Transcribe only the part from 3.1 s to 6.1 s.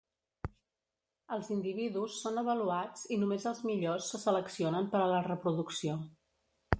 i només els millors se seleccionen per a la reproducció.